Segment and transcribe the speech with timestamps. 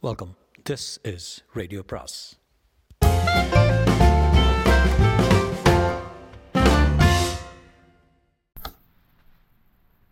[0.00, 0.36] Welcome
[0.70, 2.38] this is radio பிராஸ்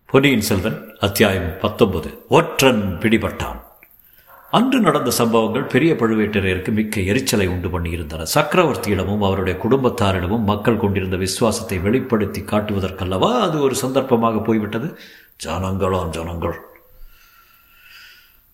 [0.07, 2.25] பொன்னியின் செல்வன் அத்தியாயம் பத்தொன்பது.
[2.29, 3.61] ஒற்றன் பிடிபட்டான்.
[4.51, 8.27] அன்று நடந்த சம்பவங்கள் பெரிய பழுவேட்டரையருக்கு மிக்க எரிச்சலை உண்டு பண்ணியிருந்தன.
[8.35, 14.99] சக்கரவர்த்தியிடமும் அவருடைய குடும்பத்தாரிடமும் மக்கள் கொண்டிருந்த விசுவாசத்தை வெளிப்படுத்தி காட்டுவதற்கல்லவா அது ஒரு சந்தர்ப்பமாக போய்விட்டது?
[15.45, 16.75] ஜனங்களாம் ஜனங்கள்.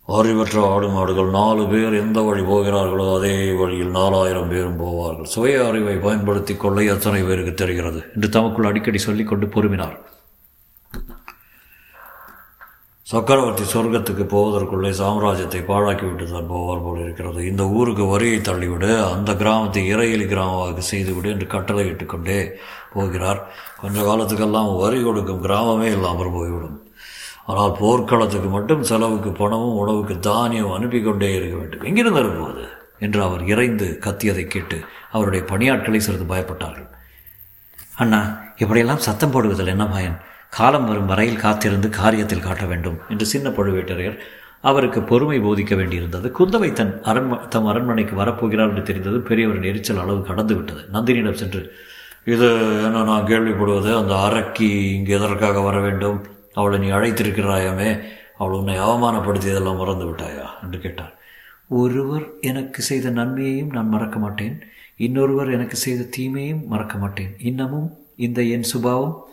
[0.09, 5.23] அறிவற்ற ஆடு மாடுகள் நாலு பேர் எந்த வழி போகிறார்களோ அதே வழியில் நாலாயிரம் பேரும் போவார்கள்.
[5.23, 8.13] சுய அறிவை பயன்படுத்தி கொள்ள எத்தனை பேருக்கு தெரிகிறது?
[8.15, 9.99] என்று தமக்குள் அடிக்கடி சொல்லிக் கொண்டு பொறுமினார்.
[13.07, 17.47] சக்கரவர்த்தி சொர்க்கத்துக்கு போவதற்குள்ளே சாம்ராஜ்யத்தை பாழாக்கிவிட்டு தான் போவார் போல இருக்கிறது.
[17.47, 22.53] இந்த ஊருக்கு வரியை தள்ளிவிடு அந்த கிராமத்தை இறையலி கிராமமாக செய்துவிடு என்று கட்டளையிட்டு கொண்டே
[22.93, 23.51] போகிறார்.
[23.81, 26.83] கொஞ்ச காலத்துக்கெல்லாம் வரி கொடுக்கும் கிராமமே இல்லாமல் போய்விடும்.
[27.47, 31.83] ஆனால் போர்க்களத்துக்கு மட்டும் செலவுக்கு பணமும் உணவுக்கு தானியம் அனுப்பி கொண்டே இருக்க வேண்டும்.
[31.83, 32.65] எங்கிருந்து அனுப்புவது
[32.99, 34.79] என்று அவர் இறைந்து கத்தியதை கேட்டு
[35.11, 36.89] அவருடைய பணியாட்களை சிறிது பயப்பட்டார்கள்.
[37.97, 38.21] அண்ணா
[38.57, 40.17] இப்படியெல்லாம் சத்தம் போடுவதில் என்ன பயன்?
[40.51, 44.19] காலம் வரும் வரையில் காத்திருந்து காரியத்தில் காட்ட வேண்டும் என்று சின்ன பழுவேட்டரையர்
[44.61, 46.27] அவருக்கு பொறுமை போதிக்க வேண்டியிருந்தது.
[46.39, 50.83] குந்தவை தன் அரண்ம தம் அரண்மனைக்கு வரப்போகிறார் என்று தெரிந்தது பெரியவரின் எரிச்சல் அளவு கடந்து விட்டது.
[50.93, 51.63] நந்தினியிடம் சென்று
[52.25, 52.49] இது
[52.85, 53.91] என்ன நான் கேள்விப்படுவது?
[53.97, 56.19] அந்த அரக்கி இங்கு எதற்காக வர வேண்டும்?
[56.55, 58.03] அவளை நீ அழைத்திருக்கிறாயாமே
[58.39, 60.47] அவள் உன்னை அவமானப்படுத்தியதெல்லாம் மறந்து விட்டாயா?
[60.63, 61.15] என்று கேட்டார்
[61.69, 64.63] ஒருவர் எனக்கு செய்த நன்மையையும் நான் மறக்க மாட்டேன்.
[64.97, 67.37] இன்னொருவர் எனக்கு செய்த தீமையும் மறக்க மாட்டேன்.
[67.39, 69.25] இன்னமும் இந்த என் சுபாவம்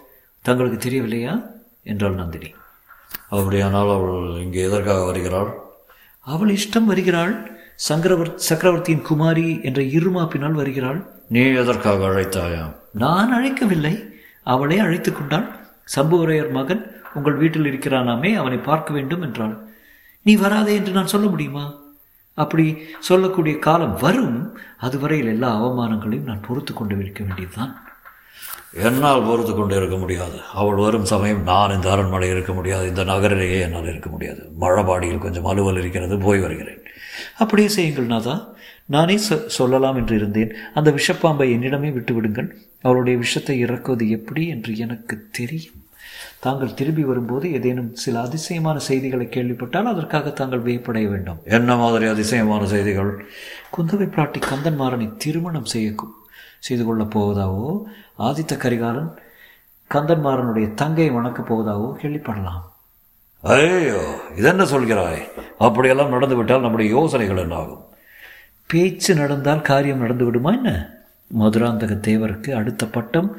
[0.42, 1.42] தங்களுக்கு தெரியவில்லையா?
[1.84, 2.54] என்றாள் நந்தினி.
[3.30, 5.54] அப்படியானால் அவள் இங்கே எதற்காக வருகிறாள்?
[6.20, 7.52] அவள் இஷ்டம் வருகிறாள்.
[7.90, 11.10] சங்கரவர் சக்கரவர்த்தியின் குமாரி என்ற இருமாப்பினால் வருகிறாள்.
[11.28, 12.76] நீ எதற்காக அழைத்தாயா?
[12.92, 14.10] நான் அழைக்கவில்லை.
[14.44, 15.48] அவளே அழைத்து கொண்டாள்.
[15.96, 19.68] சம்புவரையர் மகன் உங்கள் வீட்டில் இருக்கிறானாமே அவனை பார்க்க வேண்டும் என்றாள்.
[20.22, 21.76] நீ வராதே என்று நான் சொல்ல முடியுமா?
[22.34, 27.84] அப்படி சொல்லக்கூடிய காலம் வரும் அதுவரையில் எல்லா அவமானங்களையும் நான் பொறுத்து கொண்டு இருக்க வேண்டியதுதான்.
[28.74, 30.40] என்னால் பொறுத்து கொண்டு இருக்க முடியாது.
[30.54, 34.42] அவள் வரும் சமயம் நான் இந்த அரண்மனை இருக்க முடியாது இந்த நகரிலேயே என்னால் இருக்க முடியாது.
[34.60, 36.84] மழபாடியில் கொஞ்சம் அலுவல் இருக்கிறது போய் வருகிறேன்.
[37.38, 38.48] அப்படியே செய்யுங்கள் நாதா.
[38.86, 40.56] நானே சொ சொல்லலாம் என்று இருந்தேன்.
[40.74, 45.79] அந்த விஷப்பாம்பை என்னிடமே விட்டு விடுங்கள் அவளுடைய விஷத்தை இறக்குவது எப்படி என்று எனக்கு தெரியும்.
[46.40, 51.40] தாங்கள் திரும்பி வரும்போது ஏதேனும் சில அதிசயமான செய்திகளை கேள்விப்பட்டால் அதற்காக தாங்கள் வியப்படைய வேண்டும்.
[51.44, 53.12] என்ன மாதிரி அதிசயமான செய்திகள்?
[53.78, 55.94] குந்தவை பிராட்டி கந்தன்மாறனை திருமணம் செய்ய
[56.60, 57.84] செய்து கொள்ளப் போவதாவோ
[58.20, 59.12] ஆதித்த கரிகாலன்
[59.92, 62.64] கந்தன்மாறனுடைய தங்கையை வணக்கப் போவதாவோ கேள்விப்படலாம்.
[63.44, 64.02] ஐயோ
[64.38, 65.22] இதென்ன சொல்கிறாய்?
[65.58, 67.84] அப்படியெல்லாம் நடந்து விட்டால் நம்முடைய யோசனைகள் என்ன ஆகும்
[68.66, 70.72] பேச்சு நடந்தால் காரியம் நடந்து விடுமா என்ன?
[71.40, 73.30] மதுராந்தக தேவருக்கு அடுத்த பட்டம்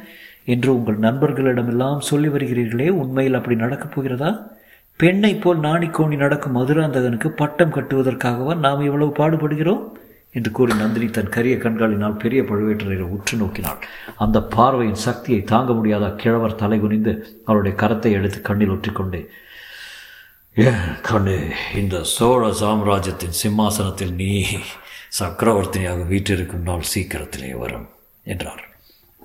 [0.44, 4.50] என்று உங்கள் நண்பர்களிடமெல்லாம் சொல்லி வருகிறீர்களே உண்மையில் அப்படி நடக்கப் போகிறதா?
[4.96, 9.82] பெண்ணை போல் நாணிக்கோணி நடக்கும் மதுராந்தகனுக்கு பட்டம் கட்டுவதற்காகவா நாம் இவ்வளவு பாடுபடுகிறோம்?
[10.32, 13.80] என்று கூறி நந்தினி தன் கரிய கண்களினால் பெரிய பழுவேட்டரையரை உற்று நோக்கினாள்.
[14.16, 19.28] அந்த பார்வையின் சக்தியை தாங்க முடியாத கிழவர் தலை குனிந்து அவருடைய கரத்தை எடுத்து கண்ணில் ஒற்றிக்கொண்டே
[20.56, 24.44] ஏன் கண்ணு இந்த சோழ சாம்ராஜ்யத்தின் சிம்மாசனத்தில் நீ
[25.20, 27.88] சக்கரவர்த்தினியாக வீட்டிற்கும் நாள் சீக்கிரத்திலே வரும்
[28.22, 28.69] என்றார்.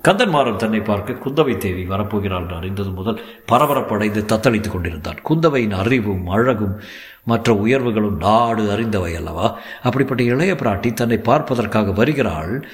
[0.04, 5.16] கந்தன்மாறன் தன்னை பார்க்க குந்தவை தேவி வரப்போகிறாள் என்று அறிந்தது முதல் பரபரப்படைந்து தத்தளித்துக் கொண்டிருந்தான்.
[5.28, 6.80] குந்தவையின் அறிவும் அழகும்
[7.24, 9.58] மற்ற உயர்வுகளும் நாடு அறிந்தவை அல்லவா?
[9.82, 12.66] அப்படிப்பட்ட இளைய பிராட்டி தன்னை பார்ப்பதற்காக வருகிறாள்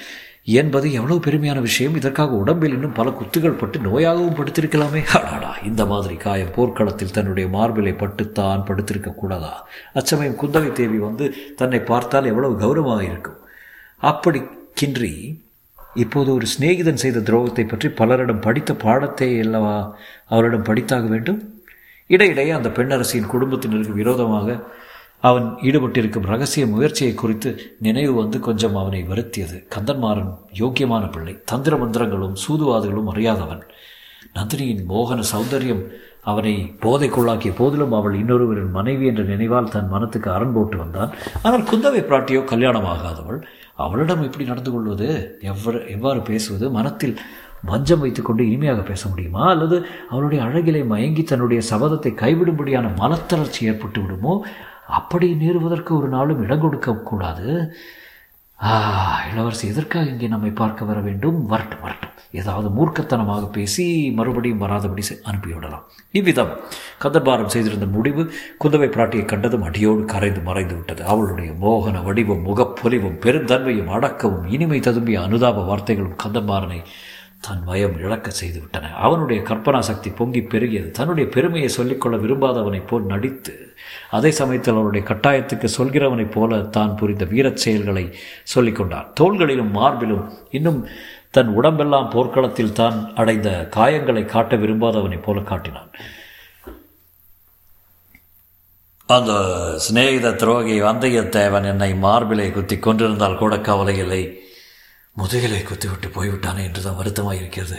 [0.43, 1.95] என்பது எவ்வளவு பெருமையான விஷயம்.
[1.95, 5.03] இதற்காக உடம்பில் இன்னும் பல குத்துகள் பட்டு நோயாகவும் படுத்திருக்கலாமே.
[5.13, 9.67] அடாடா இந்த மாதிரி காயம் போர்க்களத்தில் தன்னுடைய மார்பிலை பட்டு தான் படுத்திருக்க கூடாதா?
[9.93, 13.41] அச்சமயம் குந்தவை தேவி வந்து தன்னை பார்த்தால் எவ்வளவு கௌரவமாக இருக்கும்
[13.97, 14.41] அப்படி
[14.81, 15.42] கின்றி
[15.95, 21.61] இப்போது ஒரு சிநேகிதன் செய்த துரோகத்தை பற்றி பலரிடம் படித்த பாடத்தை அல்லவா அவரிடம் படித்தாக வேண்டும்?
[22.07, 24.59] இடையிடையே அந்த பெண்ணரசியின் குடும்பத்தினருக்கு விரோதமாக
[25.19, 29.67] அவன் ஈடுபட்டிருக்கும் ரகசிய முயற்சியை குறித்து நினைவு வந்து கொஞ்சம் அவனை வருத்தியது.
[29.75, 31.41] கந்தன்மாறன் யோக்கியமான பிள்ளை.
[31.45, 33.63] தந்திர மந்திரங்களும் சூதுவாதுகளும் அறியாதவன்.
[34.35, 35.87] நந்தினியின் மோகன சௌந்தரியம்
[36.23, 41.11] அவனை போதைக்குள்ளாக்கிய போதிலும் அவள் இன்னொருவரின் மனைவி என்ற நினைவால் தன் மனத்துக்கு அரண் போட்டு வந்தான்.
[41.43, 43.39] ஆனால் குந்தவை பிராட்டியோ கல்யாணமாகாதவள்.
[43.75, 45.07] அவளிடம் எப்படி நடந்து கொள்வது
[45.51, 47.15] எவ்வாறு எவ்வாறு பேசுவது மனத்தில்
[47.65, 49.43] வஞ்சம் வைத்துக்கொண்டு இனிமையாக பேச முடியுமா?
[49.49, 49.77] அல்லது
[50.09, 54.35] அவளுடைய அழகிலே மயங்கி தன்னுடைய சபதத்தை கைவிடும்படியான மனத்தளர்ச்சி ஏற்பட்டு விடுமோ
[54.99, 57.47] அப்படி நேருவதற்கு ஒரு நாளும் இடம் கொடுக்கக்கூடாது
[58.59, 61.37] இளவரசி எதற்காக இங்கே நம்மை பார்க்க வர வேண்டும்?
[61.45, 62.11] வரட்டும் வரட்டும்.
[62.31, 65.83] ஏதாவது மூர்க்கத்தனமாக பேசி மறுபடியும் வராதபடி அனுப்பிவிடலாம்.
[66.11, 66.53] இவ்விதம்
[67.03, 68.23] கதர்பாரம் செய்திருந்த முடிவு
[68.63, 71.03] குந்தவை பிராட்டியை கண்டதும் அடியோடு கரைந்து மறைந்து விட்டது.
[71.05, 76.79] அவளுடைய மோகன வடிவம் முகப்பொலிவும் பெருந்தன்மையும் அடக்கவும் இனிமை ததும்பிய அனுதாப வார்த்தைகளும் கந்தன்மாறனை
[77.47, 78.91] தன் பயம் இழக்க செய்துவிட்டன.
[79.05, 80.91] அவனுடைய கற்பனா சக்தி பொங்கி பெருகியது.
[80.91, 83.53] தன்னுடைய பெருமையை சொல்லிக்கொள்ள விரும்பாதவனைப் போல் நடித்து
[84.09, 88.05] அதே சமயத்தில் அவனுடைய கட்டாயத்துக்கு சொல்கிறவனைப் போல தான் புரிந்த வீரச் செயல்களை
[88.55, 90.87] சொல்லிக்கொண்டான் தோள்களிலும் மார்பிலும் இன்னும்
[91.31, 95.89] தன் உடம்பெல்லாம் போர்க்களத்தில் தான் அடைந்த காயங்களை காட்ட விரும்பாதவனைப் போல காட்டினான்.
[99.05, 99.33] அந்த
[99.85, 104.23] சிநேகித துரோகி வந்தயத்தேவன் என்னை மார்பிலை குத்தி கொண்டிருந்தால் கூட கவலை இல்லை.
[105.17, 107.77] முதுகிலை குத்திவிட்டு போய்விட்டானே என்றுதான் வருத்தமாக இருக்கிறது.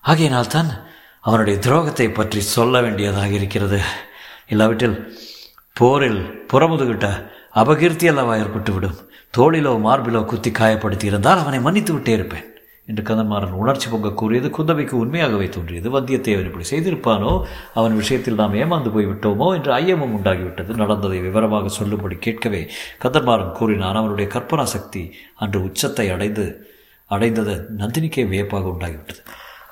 [0.00, 0.70] ஆகையினால் தான்
[1.20, 3.80] அவனுடைய துரோகத்தை பற்றி சொல்ல வேண்டியதாக இருக்கிறது.
[4.48, 4.96] இல்லாவிட்டில்
[5.72, 7.06] போரில் புறமுதுகிட்ட
[7.54, 8.98] அபகீர்த்தி அல்லவா ஏற்பட்டுவிடும்.
[9.36, 12.46] தோளிலோ மார்பிலோ குத்தி காயப்படுத்தி இருந்தால் அவனை மன்னித்து விட்டே இருப்பேன்.
[12.86, 16.00] என்று கந்தன்மாறன் உணர்ச்சி பொங்க கூறியது குந்தவைக்கு உண்மையாகவே தோன்றியது.
[16.00, 17.42] வந்தியத்தேவன் இப்படி செய்திருப்பானோ?
[17.74, 19.54] அவன் விஷயத்தில் நாம் ஏமாந்து போய்விட்டோமோ?
[19.54, 20.74] என்று ஐயமும் உண்டாகிவிட்டது.
[20.74, 22.70] நடந்ததை விவரமாக சொல்லும்படி கேட்கவே
[23.02, 26.68] கந்தன்மாறன் கூறினான் அவனுடைய கற்பனா சக்தி அன்று உச்சத்தை அடைந்து
[27.06, 29.22] அடைந்தது நந்தினிக்கே வியப்பாக உண்டாகிவிட்டது.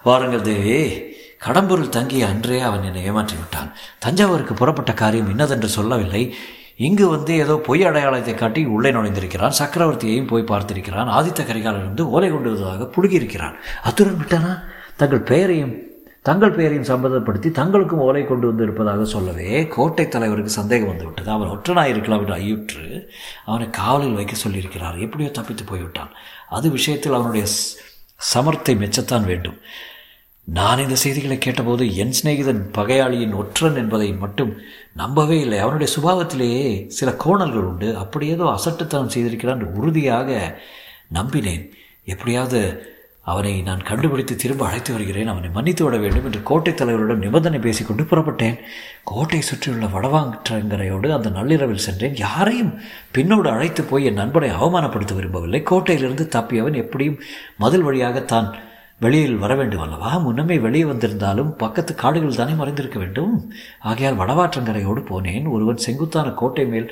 [0.02, 1.10] வாருங்கள் தேவி
[1.46, 6.34] கடம்பூரில் தங்கிய அன்றே அவன் என்னை ஏமாற்றி விட்டான் தஞ்சாவூருக்கு புறப்பட்ட காரியம் இன்னதென்று சொல்லவில்லை.
[6.76, 9.56] இங்கு வந்து ஏதோ பொய் அடையாளத்தை காட்டி உள்ளே நுழைந்திருக்கிறான்.
[9.58, 11.10] சக்கரவர்த்தியையும் போய் பார்த்திருக்கிறான்.
[11.18, 14.52] ஆதித்த கரிகாலனிருந்து ஓலை கொண்டு வருவதாக புடுகியிருக்கிறான் அத்துடன் விட்டானா?
[14.96, 15.74] தங்கள் பெயரையும்
[16.22, 21.30] தங்கள் பெயரையும் சம்பந்தப்படுத்தி தங்களுக்கும் ஓலை கொண்டு வந்து இருப்பதாக சொல்லவே கோட்டை தலைவருக்கு சந்தேகம் வந்துவிட்டது.
[21.30, 23.08] அவன் ஒற்றனாக இருக்கலாம் என்று ஐயுற்று
[23.44, 24.98] அவனை காவலில் வைக்க சொல்லியிருக்கிறார்.
[25.00, 26.12] எப்படியோ தப்பித்து போய்விட்டான்.
[26.48, 27.46] அது விஷயத்தில் அவனுடைய
[28.34, 29.58] சமர்த்தை மெச்சத்தான் வேண்டும்.
[30.56, 34.50] நான் இந்த செய்திகளை கேட்டபோது என் சிநேகிதன் பகையாளியின் ஒற்றன் என்பதை மட்டும்
[34.94, 35.58] நம்பவே இல்லை.
[35.58, 37.96] அவனுடைய சுபாவத்திலேயே சில கோணல்கள் உண்டு.
[37.96, 40.58] அப்படி ஏதோ அசட்டுத்தனம் செய்திருக்கிறான் உறுதியாக
[41.14, 41.62] நம்பினேன்.
[42.04, 42.60] எப்படியாவது
[43.22, 45.26] அவனை நான் கண்டுபிடித்து திரும்ப அழைத்து வருகிறேன்.
[45.26, 48.56] அவனை மன்னித்து விட வேண்டும் என்று கோட்டை தலைவரிடம் நிபந்தனை பேசிக்கொண்டு புறப்பட்டேன்.
[49.04, 52.16] கோட்டை சுற்றியுள்ள வடவாங்கரையோடு அந்த நள்ளிரவில் சென்றேன்.
[52.16, 52.74] யாரையும்
[53.14, 55.62] பின்னோடு அழைத்து போய் என் நண்பனை அவமானப்படுத்த விரும்பவில்லை.
[55.70, 57.20] கோட்டையிலிருந்து தப்பியவன் எப்படியும்
[57.56, 58.50] மதில் வழியாக தான்
[59.02, 60.10] வெளியில் வர வேண்டும் அல்லவா?
[60.18, 63.32] முன்னமே வெளியே வந்திருந்தாலும் பக்கத்து காடுகள் தானே மறைந்திருக்க வேண்டும்.
[63.90, 65.46] ஆகையால் வடவாற்றங்கரையோடு போனேன்.
[65.54, 66.88] ஒருவன் செங்குத்தான கோட்டை மேல்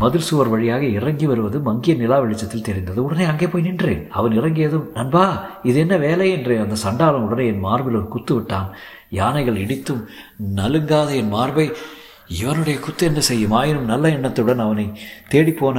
[0.00, 2.98] மதில் சுவர் வழியாக இறங்கி வருவது மங்கிய நிலா வெளிச்சத்தில் தெரிந்தது.
[3.04, 5.24] உடனே அங்கே போய் நின்றேன் அவன் இறங்கியதும் நண்பா
[5.62, 6.26] இது என்ன வேலை?
[6.30, 8.68] என்று அந்த சண்டாளன் உடனே என் மார்பில் ஒரு குத்து விட்டான்.
[9.20, 10.02] யானைகள் இடித்தும்
[10.56, 11.66] நலுங்காத என் மார்பை
[12.40, 13.56] இவனுடைய குத்து என்ன செய்யும்?
[13.60, 14.86] ஆயினும் நல்ல எண்ணத்துடன் அவனை
[15.34, 15.78] தேடிப்போன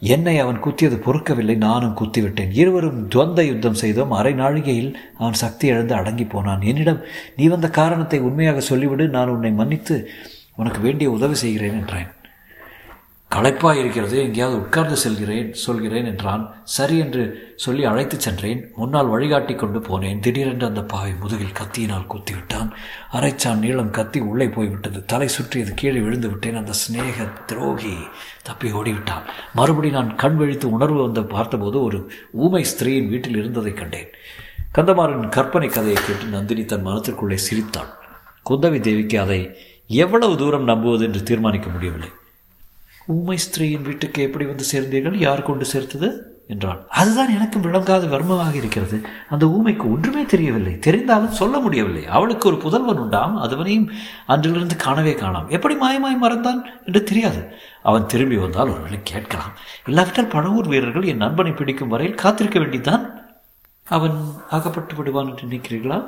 [0.00, 2.52] என்னை அவன் குத்தியது பொறுக்கவில்லை நானும் குத்திவிட்டேன்.
[2.52, 4.10] இருவரும் துவந்த யுத்தம் செய்தோம்.
[4.10, 6.60] அரை நாழிகையில் அவன் சக்தி இழந்து அடங்கி போனான்.
[6.60, 7.00] என்னிடம்
[7.36, 9.08] நீ வந்த காரணத்தை உண்மையாக சொல்லிவிடு.
[9.08, 10.10] நான் உன்னை மன்னித்து
[10.56, 12.06] உனக்கு வேண்டிய உதவி செய்கிறேன் என்றேன்.
[13.34, 16.54] களைப்பாக இருக்கிறது எங்கேயாவது உட்கார்ந்து செல்கிறேன் சொல்கிறேன் என்றான்.
[16.64, 18.68] சரி என்று சொல்லி அழைத்து சென்றேன்.
[18.76, 20.18] முன்னால் வழிகாட்டி கொண்டு போனேன்.
[20.18, 22.70] திடீரென்று அந்த பாவை முதுகில் கத்தியினால் குத்திவிட்டான்.
[23.12, 25.04] அரைச்சான் நீளம் கத்தி உள்ளே போய்விட்டது.
[25.04, 26.54] தலை சுற்றியது கீழே விழுந்து விட்டேன்.
[26.54, 27.96] அந்த சிநேக துரோகி
[28.42, 29.24] தப்பி ஓடிவிட்டான்.
[29.54, 34.08] மறுபடி நான் கண் விழித்து உணர்வு வந்து பார்த்தபோது ஒரு ஊமை ஸ்திரீயின் வீட்டில் இருந்ததை கண்டேன்.
[34.78, 37.92] கந்தமாரின் கற்பனை கதையை கேட்டு நந்தினி தன் மனத்திற்குள்ளே சிரித்தாள்.
[38.50, 42.10] குந்தவி தேவிக்கு அதை எவ்வளவு தூரம் நம்புவது என்று தீர்மானிக்க முடியவில்லை.
[43.10, 45.14] ஊமை ஸ்திரீயின் வீட்டுக்கு எப்படி வந்து சேர்ந்தீர்கள்?
[45.14, 46.08] யார் கொண்டு சேர்த்தது?
[46.52, 48.96] என்றாள் அதுதான் எனக்கு விளங்காத வர்மமாக இருக்கிறது.
[49.30, 50.72] அந்த ஊமைக்கு ஒன்றுமே தெரியவில்லை.
[50.86, 52.06] தெரிந்தாலும் சொல்ல முடியவில்லை.
[52.06, 53.34] அவளுக்கு ஒரு புதல்வன் உண்டாம்.
[53.36, 53.86] அதுவனையும்
[54.26, 55.48] அன்றிலிருந்து காணவே காணாம்.
[55.48, 57.40] எப்படி மாயமாய் மறந்தான் என்று தெரியாது.
[57.82, 59.54] அவன் திரும்பி வந்தால் ஒருவேளை கேட்கலாம்.
[59.86, 63.04] இல்லாவிட்டால் பழவூர் வீரர்கள் என் நண்பனை பிடிக்கும் வரையில் காத்திருக்க வேண்டிதான்
[63.88, 64.16] அவன்
[64.50, 66.00] அகப்பட்டு விடுவான் என்று நினைக்கிறீர்களா?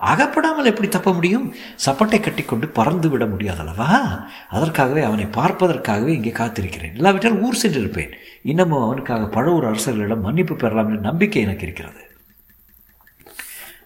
[0.00, 1.54] அகப்படாமல் எப்படி தப்ப முடியும்?
[1.86, 6.94] சப்பட்டை கட்டிக்கொண்டு பறந்து விட முடியாதல்லவா அதற்காகவே அவனை பார்ப்பதற்காகவே இங்கே காத்திருக்கிறேன்.
[6.94, 8.12] இல்லாவிட்டால் ஊர் சென்றிருப்பேன்.
[8.42, 12.00] இன்னமும் அவனுக்காக பழவூர் அரசர்களிடம் மன்னிப்பு பெறலாம் என்ற நம்பிக்கை எனக்கு இருக்கிறது.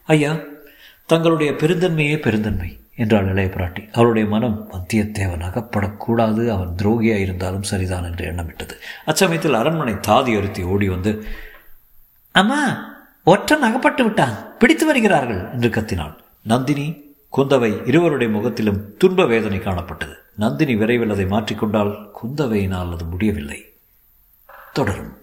[0.06, 0.36] ஐயா
[1.06, 3.90] தங்களுடைய பெருந்தன்மையே பெருந்தன்மை என்றாள் இளைய பிராட்டி.
[3.92, 6.48] அவருடைய மனம் வந்தியத்தேவன் அகப்படக்கூடாது.
[6.48, 8.72] அவன் துரோகியாக இருந்தாலும் சரிதான் என்று எண்ணமிட்டது.
[9.06, 11.26] அச்சமயத்தில் அரண்மனை தாதி அறுத்தி ஓடி வந்து
[12.32, 12.90] அம்மா
[13.24, 14.58] ஒற்றன் அகப்பட்டு விட்டான்.
[14.58, 16.16] பிடித்து வருகிறார்கள் என்று கத்தினாள்.
[16.42, 20.14] நந்தினி குந்தவை இருவருடைய முகத்திலும் துன்ப வேதனை காணப்பட்டது.
[20.36, 23.72] நந்தினி விரைவில் அதை மாற்றிக்கொண்டால் குந்தவையினால் அது முடியவில்லை.
[24.72, 25.20] தொடரும்.